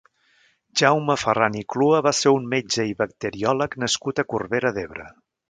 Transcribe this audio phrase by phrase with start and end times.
[0.79, 5.09] Jaume Ferran i Clua va ser un metge i bacteriòleg nascut a Corbera d'Ebre.